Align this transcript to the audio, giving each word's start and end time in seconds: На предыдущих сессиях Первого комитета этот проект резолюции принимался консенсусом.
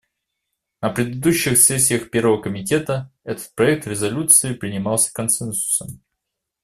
На 0.81 0.89
предыдущих 0.89 1.59
сессиях 1.59 2.09
Первого 2.09 2.41
комитета 2.41 3.13
этот 3.23 3.53
проект 3.53 3.85
резолюции 3.85 4.55
принимался 4.55 5.13
консенсусом. 5.13 6.01